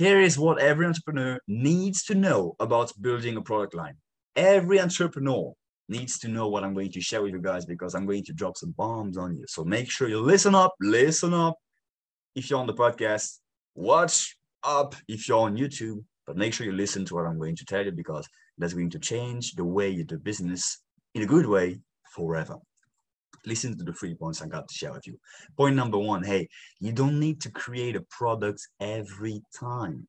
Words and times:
here 0.00 0.18
is 0.18 0.38
what 0.38 0.58
every 0.58 0.86
entrepreneur 0.86 1.38
needs 1.46 2.04
to 2.04 2.14
know 2.14 2.56
about 2.58 2.90
building 3.02 3.36
a 3.36 3.42
product 3.42 3.74
line. 3.74 3.96
Every 4.34 4.80
entrepreneur 4.80 5.52
needs 5.90 6.18
to 6.20 6.28
know 6.28 6.48
what 6.48 6.64
I'm 6.64 6.72
going 6.72 6.90
to 6.92 7.02
share 7.02 7.20
with 7.20 7.32
you 7.32 7.42
guys 7.42 7.66
because 7.66 7.94
I'm 7.94 8.06
going 8.06 8.24
to 8.24 8.32
drop 8.32 8.56
some 8.56 8.70
bombs 8.70 9.18
on 9.18 9.36
you. 9.36 9.44
So 9.46 9.62
make 9.62 9.90
sure 9.90 10.08
you 10.08 10.18
listen 10.22 10.54
up, 10.54 10.72
listen 10.80 11.34
up. 11.34 11.56
If 12.34 12.48
you're 12.48 12.60
on 12.60 12.66
the 12.66 12.72
podcast, 12.72 13.40
watch 13.74 14.38
up 14.64 14.94
if 15.06 15.28
you're 15.28 15.40
on 15.40 15.58
YouTube, 15.58 16.02
but 16.26 16.34
make 16.34 16.54
sure 16.54 16.64
you 16.64 16.72
listen 16.72 17.04
to 17.04 17.14
what 17.14 17.26
I'm 17.26 17.38
going 17.38 17.56
to 17.56 17.66
tell 17.66 17.84
you 17.84 17.92
because 17.92 18.26
that's 18.56 18.72
going 18.72 18.88
to 18.90 18.98
change 18.98 19.52
the 19.52 19.66
way 19.66 19.90
you 19.90 20.04
do 20.04 20.18
business 20.18 20.78
in 21.14 21.20
a 21.20 21.26
good 21.26 21.44
way 21.44 21.78
forever. 22.14 22.56
Listen 23.46 23.76
to 23.76 23.84
the 23.84 23.92
three 23.92 24.14
points 24.14 24.42
I 24.42 24.46
got 24.46 24.68
to 24.68 24.74
share 24.74 24.92
with 24.92 25.06
you. 25.06 25.18
Point 25.56 25.76
number 25.76 25.98
one 25.98 26.22
hey, 26.22 26.48
you 26.78 26.92
don't 26.92 27.18
need 27.18 27.40
to 27.42 27.50
create 27.50 27.96
a 27.96 28.04
product 28.10 28.66
every 28.80 29.42
time. 29.58 30.06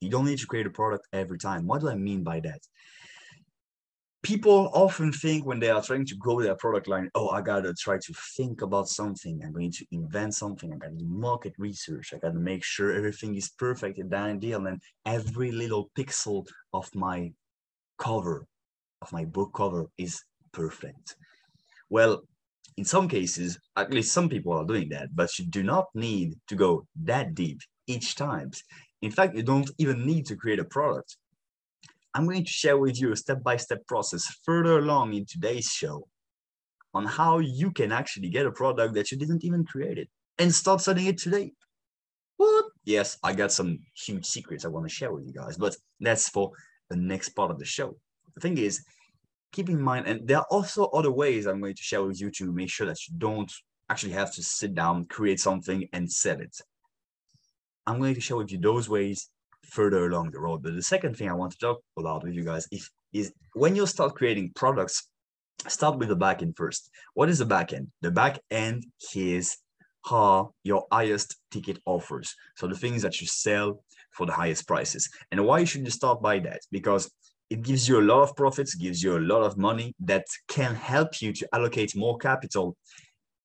You 0.00 0.10
don't 0.10 0.26
need 0.26 0.38
to 0.38 0.46
create 0.46 0.66
a 0.66 0.70
product 0.70 1.06
every 1.12 1.38
time. 1.38 1.66
What 1.66 1.80
do 1.80 1.88
I 1.88 1.94
mean 1.94 2.22
by 2.22 2.40
that? 2.40 2.60
people 4.22 4.70
often 4.74 5.12
think 5.12 5.46
when 5.46 5.60
they 5.60 5.70
are 5.70 5.82
trying 5.82 6.04
to 6.04 6.16
grow 6.16 6.42
their 6.42 6.56
product 6.56 6.88
line, 6.88 7.08
oh, 7.14 7.28
I 7.30 7.40
gotta 7.40 7.72
try 7.74 7.98
to 7.98 8.14
think 8.36 8.62
about 8.62 8.88
something. 8.88 9.40
I'm 9.44 9.52
going 9.52 9.72
to 9.72 9.86
invent 9.92 10.34
something. 10.34 10.72
I 10.72 10.76
gotta 10.76 10.94
do 10.94 11.06
market 11.06 11.54
research. 11.58 12.12
I 12.12 12.18
gotta 12.18 12.38
make 12.38 12.64
sure 12.64 12.92
everything 12.92 13.34
is 13.36 13.50
perfect 13.50 13.98
and 13.98 14.12
ideal. 14.12 14.66
And 14.66 14.82
every 15.06 15.52
little 15.52 15.90
pixel 15.96 16.46
of 16.72 16.92
my 16.94 17.32
cover, 17.98 18.46
of 19.02 19.12
my 19.12 19.24
book 19.24 19.52
cover, 19.54 19.86
is 19.96 20.22
perfect. 20.52 21.16
Well, 21.88 22.22
in 22.78 22.84
some 22.84 23.08
cases, 23.08 23.58
at 23.76 23.92
least 23.92 24.12
some 24.12 24.28
people 24.28 24.52
are 24.52 24.64
doing 24.64 24.88
that, 24.90 25.08
but 25.14 25.38
you 25.38 25.44
do 25.46 25.62
not 25.62 25.86
need 25.94 26.34
to 26.48 26.54
go 26.54 26.86
that 27.04 27.34
deep 27.34 27.60
each 27.86 28.14
time. 28.14 28.50
In 29.02 29.10
fact, 29.10 29.36
you 29.36 29.42
don't 29.42 29.70
even 29.78 30.06
need 30.06 30.24
to 30.26 30.36
create 30.36 30.60
a 30.60 30.64
product 30.64 31.16
I'm 32.14 32.26
going 32.26 32.44
to 32.44 32.50
share 32.50 32.78
with 32.78 33.00
you 33.00 33.12
a 33.12 33.16
step-by-step 33.16 33.86
process 33.86 34.24
further 34.44 34.78
along 34.78 35.14
in 35.14 35.24
today's 35.24 35.66
show 35.66 36.08
on 36.94 37.04
how 37.04 37.38
you 37.38 37.70
can 37.70 37.92
actually 37.92 38.28
get 38.30 38.46
a 38.46 38.50
product 38.50 38.94
that 38.94 39.12
you 39.12 39.18
didn't 39.18 39.44
even 39.44 39.64
create 39.64 39.98
it 39.98 40.08
and 40.38 40.52
start 40.52 40.80
selling 40.80 41.06
it 41.06 41.18
today. 41.18 41.52
What? 42.36 42.66
Yes, 42.84 43.18
I 43.22 43.34
got 43.34 43.52
some 43.52 43.78
huge 43.94 44.24
secrets 44.24 44.64
I 44.64 44.68
want 44.68 44.88
to 44.88 44.94
share 44.94 45.12
with 45.12 45.26
you 45.26 45.32
guys, 45.32 45.56
but 45.56 45.76
that's 46.00 46.28
for 46.28 46.50
the 46.88 46.96
next 46.96 47.30
part 47.30 47.50
of 47.50 47.58
the 47.58 47.64
show. 47.64 47.96
The 48.34 48.40
thing 48.40 48.58
is, 48.58 48.82
keep 49.52 49.68
in 49.68 49.80
mind, 49.80 50.06
and 50.06 50.26
there 50.26 50.38
are 50.38 50.46
also 50.50 50.86
other 50.86 51.10
ways 51.10 51.46
I'm 51.46 51.60
going 51.60 51.74
to 51.74 51.82
share 51.82 52.02
with 52.02 52.20
you 52.20 52.30
to 52.32 52.52
make 52.52 52.70
sure 52.70 52.86
that 52.86 53.08
you 53.08 53.14
don't 53.18 53.52
actually 53.90 54.12
have 54.12 54.34
to 54.34 54.42
sit 54.42 54.74
down, 54.74 55.06
create 55.06 55.40
something, 55.40 55.88
and 55.92 56.10
sell 56.10 56.40
it. 56.40 56.56
I'm 57.86 57.98
going 57.98 58.14
to 58.14 58.20
share 58.20 58.36
with 58.36 58.52
you 58.52 58.58
those 58.58 58.88
ways 58.88 59.30
further 59.64 60.06
along 60.06 60.30
the 60.30 60.40
road. 60.40 60.62
But 60.62 60.74
the 60.74 60.82
second 60.82 61.16
thing 61.16 61.30
I 61.30 61.34
want 61.34 61.52
to 61.52 61.58
talk 61.58 61.80
about 61.96 62.24
with 62.24 62.34
you 62.34 62.44
guys 62.44 62.66
is, 62.70 62.90
is 63.12 63.32
when 63.54 63.74
you 63.74 63.86
start 63.86 64.14
creating 64.14 64.52
products, 64.54 65.08
start 65.66 65.98
with 65.98 66.08
the 66.08 66.16
backend 66.16 66.56
first. 66.56 66.90
What 67.14 67.28
is 67.28 67.38
the 67.38 67.46
backend? 67.46 67.88
The 68.02 68.10
backend 68.10 68.82
is 69.14 69.56
how 70.04 70.52
your 70.64 70.86
highest 70.92 71.36
ticket 71.50 71.78
offers. 71.86 72.34
So 72.56 72.66
the 72.66 72.76
things 72.76 73.02
that 73.02 73.20
you 73.20 73.26
sell 73.26 73.82
for 74.12 74.26
the 74.26 74.32
highest 74.32 74.66
prices. 74.66 75.08
And 75.30 75.44
why 75.46 75.64
should 75.64 75.84
you 75.84 75.90
start 75.90 76.22
by 76.22 76.38
that? 76.40 76.60
Because 76.70 77.10
it 77.50 77.62
gives 77.62 77.88
you 77.88 78.00
a 78.00 78.02
lot 78.02 78.22
of 78.22 78.36
profits, 78.36 78.74
gives 78.74 79.02
you 79.02 79.16
a 79.16 79.20
lot 79.20 79.42
of 79.42 79.56
money 79.56 79.94
that 80.00 80.26
can 80.48 80.74
help 80.74 81.22
you 81.22 81.32
to 81.32 81.48
allocate 81.52 81.96
more 81.96 82.18
capital 82.18 82.76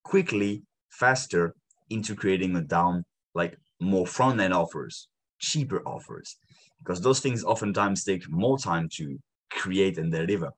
quickly, 0.04 0.64
faster 0.90 1.56
into 1.90 2.16
creating 2.16 2.56
a 2.56 2.62
down, 2.62 3.06
like 3.34 3.58
more 3.80 4.06
front 4.06 4.40
end 4.40 4.54
offers 4.54 5.08
cheaper 5.44 5.82
offers 5.86 6.38
because 6.80 7.02
those 7.02 7.20
things 7.20 7.44
oftentimes 7.44 8.04
take 8.04 8.30
more 8.30 8.58
time 8.58 8.88
to 8.94 9.20
create 9.52 9.98
and 9.98 10.12
deliver. 10.12 10.52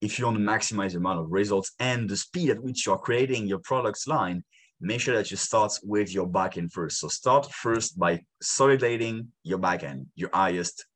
If 0.00 0.18
you 0.18 0.24
want 0.24 0.38
to 0.38 0.42
maximize 0.42 0.92
the 0.92 0.98
amount 0.98 1.20
of 1.20 1.30
results 1.30 1.72
and 1.78 2.08
the 2.08 2.16
speed 2.16 2.50
at 2.50 2.62
which 2.62 2.86
you're 2.86 2.98
creating 2.98 3.46
your 3.46 3.58
products 3.58 4.06
line, 4.06 4.42
make 4.80 5.00
sure 5.00 5.14
that 5.14 5.30
you 5.30 5.36
start 5.36 5.72
with 5.82 6.14
your 6.14 6.26
backend 6.26 6.72
first. 6.72 7.00
So 7.00 7.08
start 7.08 7.52
first 7.52 7.98
by 7.98 8.20
solidating 8.40 9.28
your 9.42 9.58
backend, 9.58 10.06
your 10.14 10.30
highest 10.32 10.86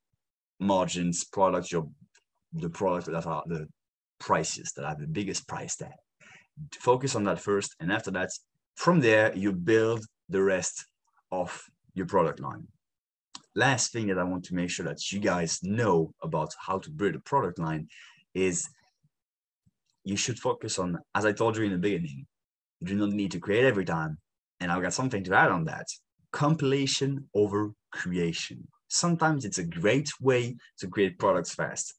margins 0.60 1.24
products, 1.24 1.72
your 1.72 1.88
the 2.52 2.70
products 2.70 3.06
that 3.06 3.26
are 3.26 3.42
the 3.46 3.66
prices 4.20 4.72
that 4.76 4.86
have 4.86 5.00
the 5.00 5.06
biggest 5.06 5.46
price 5.48 5.76
tag. 5.76 5.90
Focus 6.78 7.16
on 7.16 7.24
that 7.24 7.40
first, 7.40 7.74
and 7.80 7.90
after 7.90 8.10
that, 8.12 8.30
from 8.76 9.00
there 9.00 9.34
you 9.36 9.52
build 9.52 10.04
the 10.28 10.42
rest 10.42 10.86
of 11.32 11.64
your 11.94 12.06
product 12.06 12.40
line 12.40 12.66
last 13.54 13.92
thing 13.92 14.08
that 14.08 14.18
I 14.18 14.24
want 14.24 14.44
to 14.44 14.54
make 14.54 14.70
sure 14.70 14.86
that 14.86 15.12
you 15.12 15.20
guys 15.20 15.60
know 15.62 16.12
about 16.22 16.52
how 16.66 16.78
to 16.78 16.90
build 16.90 17.14
a 17.14 17.20
product 17.20 17.58
line 17.58 17.88
is 18.34 18.68
you 20.04 20.16
should 20.16 20.38
focus 20.38 20.78
on, 20.78 20.98
as 21.14 21.24
I 21.24 21.32
told 21.32 21.56
you 21.56 21.64
in 21.64 21.72
the 21.72 21.78
beginning, 21.78 22.26
you 22.80 22.86
do 22.86 22.94
not 22.96 23.10
need 23.10 23.30
to 23.32 23.40
create 23.40 23.64
every 23.64 23.84
time. 23.84 24.18
And 24.60 24.70
I've 24.70 24.82
got 24.82 24.92
something 24.92 25.24
to 25.24 25.34
add 25.34 25.50
on 25.50 25.64
that 25.64 25.86
compilation 26.32 27.28
over 27.34 27.72
creation. 27.92 28.66
Sometimes 28.94 29.44
it's 29.44 29.58
a 29.58 29.64
great 29.64 30.08
way 30.20 30.56
to 30.78 30.86
create 30.86 31.18
products 31.18 31.52
fast. 31.52 31.94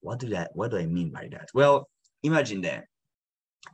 What 0.00 0.18
do 0.18 0.28
that? 0.30 0.50
What 0.54 0.70
do 0.70 0.78
I 0.78 0.86
mean 0.86 1.10
by 1.10 1.28
that? 1.32 1.50
Well, 1.52 1.90
imagine 2.22 2.62
that, 2.62 2.84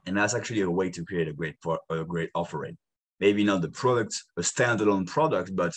and 0.07 0.17
that's 0.17 0.35
actually 0.35 0.63
a 0.63 0.71
way 0.71 0.91
to 0.91 1.05
create 1.05 1.29
a 1.29 1.33
great 1.33 1.55
a 1.89 2.05
great 2.05 2.31
offering. 2.35 2.77
Maybe 3.21 3.45
not 3.45 3.63
the 3.63 3.69
product, 3.69 4.21
a 4.37 4.41
standalone 4.41 5.07
product, 5.07 5.55
but 5.55 5.73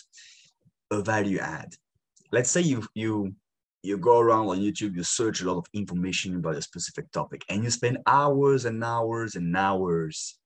a 0.90 1.04
value 1.04 1.38
add. 1.38 1.70
Let's 2.32 2.50
say 2.50 2.62
you 2.62 2.84
you 2.96 3.36
you 3.84 4.00
go 4.00 4.18
around 4.20 4.48
on 4.48 4.60
YouTube, 4.60 4.96
you 4.96 5.04
search 5.04 5.42
a 5.42 5.46
lot 5.46 5.60
of 5.60 5.68
information 5.74 6.36
about 6.36 6.56
a 6.56 6.64
specific 6.64 7.12
topic, 7.12 7.44
and 7.48 7.64
you 7.64 7.70
spend 7.70 8.00
hours 8.08 8.66
and 8.66 8.84
hours 8.84 9.36
and 9.36 9.56
hours 9.56 10.40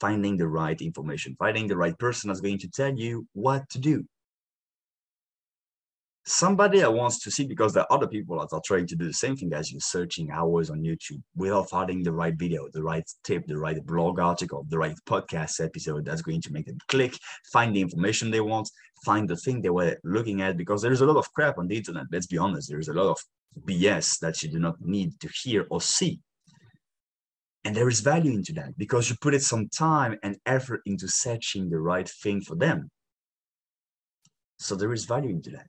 finding 0.00 0.36
the 0.36 0.48
right 0.48 0.82
information, 0.82 1.36
finding 1.38 1.68
the 1.68 1.76
right 1.76 1.96
person 1.96 2.26
that's 2.26 2.40
going 2.40 2.58
to 2.58 2.68
tell 2.68 2.92
you 2.92 3.24
what 3.34 3.68
to 3.70 3.78
do 3.78 4.04
somebody 6.26 6.80
that 6.80 6.92
wants 6.92 7.18
to 7.20 7.30
see 7.30 7.46
because 7.46 7.72
there 7.72 7.82
are 7.84 7.92
other 7.92 8.06
people 8.06 8.38
that 8.38 8.54
are 8.54 8.60
trying 8.64 8.86
to 8.86 8.94
do 8.94 9.06
the 9.06 9.12
same 9.12 9.36
thing 9.36 9.52
as 9.54 9.72
you 9.72 9.80
searching 9.80 10.30
hours 10.30 10.68
on 10.68 10.82
youtube 10.82 11.20
without 11.34 11.68
finding 11.70 12.02
the 12.02 12.12
right 12.12 12.34
video 12.36 12.68
the 12.74 12.82
right 12.82 13.10
tip 13.24 13.42
the 13.46 13.56
right 13.56 13.84
blog 13.86 14.20
article 14.20 14.66
the 14.68 14.78
right 14.78 14.94
podcast 15.06 15.64
episode 15.64 16.04
that's 16.04 16.20
going 16.20 16.40
to 16.40 16.52
make 16.52 16.66
them 16.66 16.76
click 16.88 17.18
find 17.50 17.74
the 17.74 17.80
information 17.80 18.30
they 18.30 18.40
want 18.40 18.68
find 19.04 19.28
the 19.28 19.36
thing 19.36 19.60
they 19.60 19.70
were 19.70 19.96
looking 20.04 20.42
at 20.42 20.56
because 20.56 20.82
there's 20.82 21.00
a 21.00 21.06
lot 21.06 21.16
of 21.16 21.32
crap 21.32 21.58
on 21.58 21.66
the 21.66 21.76
internet 21.76 22.04
let's 22.12 22.26
be 22.26 22.38
honest. 22.38 22.68
There's 22.68 22.88
a 22.88 22.92
lot 22.92 23.10
of 23.10 23.18
bs 23.66 24.18
that 24.20 24.42
you 24.42 24.50
do 24.50 24.58
not 24.58 24.76
need 24.80 25.18
to 25.20 25.28
hear 25.42 25.66
or 25.70 25.80
see. 25.80 26.20
And 27.64 27.74
there 27.74 27.88
is 27.88 28.00
value 28.00 28.32
into 28.32 28.52
that 28.54 28.76
because 28.78 29.10
you 29.10 29.16
put 29.20 29.34
it 29.34 29.42
some 29.42 29.68
time 29.68 30.18
and 30.22 30.36
effort 30.46 30.80
into 30.86 31.08
searching 31.08 31.68
the 31.68 31.78
right 31.78 32.08
thing 32.08 32.40
for 32.40 32.56
them. 32.56 32.90
So 34.58 34.76
there 34.76 34.92
is 34.92 35.04
value 35.04 35.30
into 35.30 35.50
that 35.50 35.68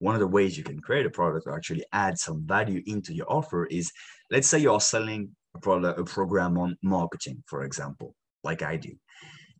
one 0.00 0.14
of 0.14 0.20
the 0.20 0.26
ways 0.26 0.58
you 0.58 0.64
can 0.64 0.80
create 0.80 1.06
a 1.06 1.10
product 1.10 1.46
or 1.46 1.54
actually 1.54 1.84
add 1.92 2.18
some 2.18 2.42
value 2.46 2.82
into 2.86 3.14
your 3.14 3.30
offer 3.30 3.66
is 3.66 3.92
let's 4.30 4.48
say 4.48 4.58
you're 4.58 4.80
selling 4.80 5.30
a 5.54 5.60
product 5.60 6.00
a 6.00 6.04
program 6.04 6.58
on 6.58 6.76
marketing 6.82 7.42
for 7.46 7.62
example 7.62 8.14
like 8.42 8.62
i 8.62 8.76
do. 8.76 8.92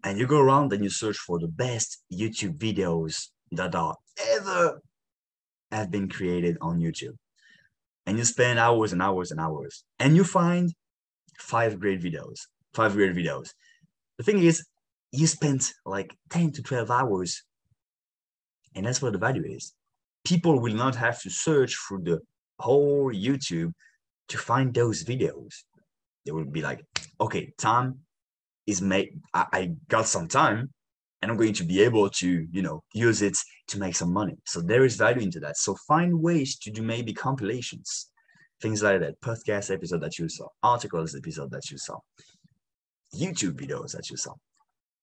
And 0.03 0.19
you 0.19 0.27
go 0.27 0.41
around 0.41 0.73
and 0.73 0.83
you 0.83 0.89
search 0.91 1.19
for 1.19 1.39
the 1.39 1.49
best 1.49 2.03
youtube 2.13 2.57
videos 2.59 3.29
that 3.53 3.75
are 3.75 3.97
ever 4.35 4.81
have 5.71 5.91
been 5.91 6.09
created 6.09 6.57
on 6.61 6.81
youtube. 6.81 7.17
And 8.07 8.19
you 8.19 8.25
spend 8.25 8.59
hours 8.59 8.93
and 8.93 9.03
hours 9.03 9.31
and 9.31 9.41
hours 9.41 9.85
and 9.99 10.17
you 10.17 10.25
find 10.25 10.73
five 11.39 11.79
great 11.79 12.01
videos 12.01 12.41
five 12.73 12.93
great 12.95 13.15
videos. 13.15 13.51
The 14.19 14.25
thing 14.25 14.43
is 14.43 14.65
you 15.13 15.27
spent 15.27 15.73
like 15.85 16.15
10 16.31 16.53
to 16.53 16.63
12 16.63 16.91
hours 16.91 17.43
and 18.75 18.87
that's 18.87 19.03
what 19.03 19.13
the 19.13 19.19
value 19.19 19.45
is 19.45 19.75
people 20.25 20.61
will 20.61 20.75
not 20.75 20.95
have 20.97 21.21
to 21.23 21.31
search 21.31 21.77
through 21.87 22.03
the 22.03 22.21
whole 22.59 23.13
YouTube 23.13 23.73
to 24.29 24.39
find 24.39 24.73
those 24.75 25.05
videos. 25.05 25.55
They 26.25 26.33
will 26.33 26.45
be 26.45 26.63
like, 26.63 26.85
okay, 27.21 27.53
time 27.59 28.01
is 28.67 28.83
made. 28.83 29.21
I, 29.35 29.47
I 29.53 29.73
got 29.89 30.07
some 30.07 30.29
time 30.29 30.71
and 31.23 31.31
I'm 31.31 31.37
going 31.37 31.55
to 31.55 31.65
be 31.65 31.83
able 31.83 32.09
to, 32.11 32.47
you 32.51 32.63
know, 32.63 32.83
use 32.95 33.23
it 33.23 33.37
to 33.69 33.79
make 33.79 33.95
some 33.95 34.13
money. 34.13 34.37
So 34.47 34.61
there 34.61 34.85
is 34.85 34.97
value 34.97 35.23
into 35.23 35.41
that. 35.41 35.57
So 35.57 35.75
find 35.89 36.21
ways 36.21 36.59
to 36.59 36.71
do 36.71 36.83
maybe 36.83 37.13
compilations, 37.13 38.11
things 38.61 38.83
like 38.83 39.01
that, 39.01 39.21
podcast 39.21 39.73
episode 39.73 40.03
that 40.03 40.19
you 40.19 40.29
saw, 40.29 40.47
articles 40.63 41.17
episode 41.17 41.51
that 41.51 41.71
you 41.71 41.79
saw, 41.79 41.99
YouTube 43.15 43.55
videos 43.61 43.93
that 43.93 44.11
you 44.11 44.17
saw 44.17 44.35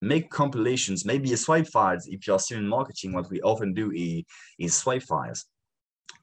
make 0.01 0.29
compilations, 0.29 1.05
maybe 1.05 1.33
a 1.33 1.37
swipe 1.37 1.67
files. 1.67 2.07
If 2.07 2.27
you're 2.27 2.39
still 2.39 2.59
in 2.59 2.67
marketing, 2.67 3.13
what 3.13 3.29
we 3.29 3.41
often 3.41 3.73
do 3.73 3.91
is, 3.91 4.23
is 4.59 4.75
swipe 4.75 5.03
files. 5.03 5.45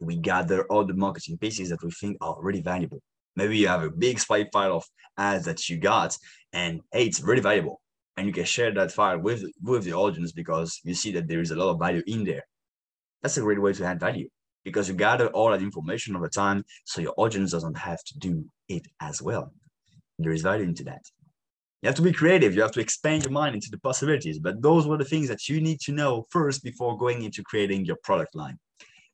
We 0.00 0.16
gather 0.16 0.64
all 0.64 0.84
the 0.84 0.94
marketing 0.94 1.38
pieces 1.38 1.70
that 1.70 1.82
we 1.82 1.90
think 1.90 2.18
are 2.20 2.36
really 2.40 2.62
valuable. 2.62 3.00
Maybe 3.36 3.58
you 3.58 3.68
have 3.68 3.82
a 3.82 3.90
big 3.90 4.20
swipe 4.20 4.50
file 4.52 4.76
of 4.76 4.84
ads 5.18 5.44
that 5.46 5.68
you 5.68 5.78
got, 5.78 6.16
and 6.52 6.80
hey, 6.92 7.06
it's 7.06 7.20
really 7.20 7.42
valuable. 7.42 7.80
and 8.16 8.26
you 8.26 8.32
can 8.32 8.44
share 8.44 8.72
that 8.72 8.92
file 8.92 9.18
with 9.18 9.44
with 9.62 9.84
the 9.84 9.92
audience 9.92 10.32
because 10.32 10.80
you 10.84 10.94
see 10.94 11.12
that 11.12 11.26
there 11.28 11.40
is 11.40 11.50
a 11.50 11.56
lot 11.56 11.70
of 11.70 11.78
value 11.78 12.02
in 12.06 12.24
there 12.24 12.44
that's 13.22 13.36
a 13.36 13.40
great 13.40 13.60
way 13.60 13.72
to 13.72 13.84
add 13.84 14.00
value 14.00 14.28
because 14.64 14.88
you 14.88 14.94
gather 14.94 15.28
all 15.28 15.50
that 15.50 15.62
information 15.62 16.16
over 16.16 16.28
time 16.28 16.64
so 16.84 17.00
your 17.00 17.14
audience 17.16 17.50
doesn't 17.50 17.76
have 17.76 18.02
to 18.04 18.18
do 18.18 18.44
it 18.68 18.86
as 19.00 19.20
well 19.20 19.52
there 20.18 20.32
is 20.32 20.42
value 20.42 20.64
into 20.64 20.84
that 20.84 21.02
you 21.84 21.88
have 21.88 21.96
to 21.96 22.02
be 22.02 22.12
creative. 22.12 22.54
You 22.54 22.62
have 22.62 22.72
to 22.72 22.81
expand 22.81 23.25
your 23.25 23.32
mind 23.32 23.54
into 23.54 23.69
the 23.70 23.76
possibilities. 23.76 24.38
But 24.38 24.62
those 24.62 24.86
were 24.86 24.96
the 24.96 25.04
things 25.04 25.28
that 25.28 25.50
you 25.50 25.60
need 25.60 25.81
to 25.81 25.92
know 25.92 26.26
first 26.31 26.64
before 26.64 26.96
going 26.96 27.25
into 27.25 27.42
creating 27.42 27.84
your 27.84 27.96
product 28.02 28.34
line 28.34 28.58